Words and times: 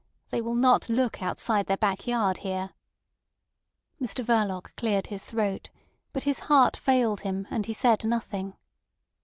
They 0.31 0.41
will 0.41 0.55
not 0.55 0.89
look 0.89 1.21
outside 1.21 1.67
their 1.67 1.77
backyard 1.77 2.39
here." 2.39 2.71
Mr 4.01 4.25
Verloc 4.25 4.75
cleared 4.75 5.05
his 5.13 5.23
throat, 5.23 5.69
but 6.11 6.23
his 6.23 6.39
heart 6.49 6.75
failed 6.75 7.21
him, 7.21 7.45
and 7.51 7.67
he 7.67 7.73
said 7.73 8.03
nothing. 8.03 8.55